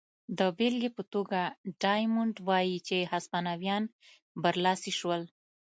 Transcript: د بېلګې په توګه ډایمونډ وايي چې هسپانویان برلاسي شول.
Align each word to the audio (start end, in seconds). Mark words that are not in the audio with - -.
د 0.37 0.39
بېلګې 0.57 0.89
په 0.97 1.03
توګه 1.13 1.41
ډایمونډ 1.81 2.35
وايي 2.49 2.77
چې 2.87 2.97
هسپانویان 3.13 3.83
برلاسي 4.43 4.91
شول. 4.99 5.21